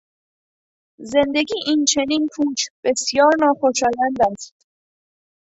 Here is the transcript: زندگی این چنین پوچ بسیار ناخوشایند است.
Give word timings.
زندگی 0.99 1.53
این 1.65 1.85
چنین 1.85 2.27
پوچ 2.35 2.59
بسیار 2.85 3.31
ناخوشایند 3.39 4.17
است. 4.31 4.53